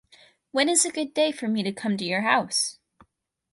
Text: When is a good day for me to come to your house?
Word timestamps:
When 0.49 0.67
is 0.67 0.83
a 0.83 0.91
good 0.91 1.13
day 1.13 1.31
for 1.31 1.47
me 1.47 1.61
to 1.61 1.71
come 1.71 1.95
to 1.97 2.03
your 2.03 2.21
house? 2.21 2.79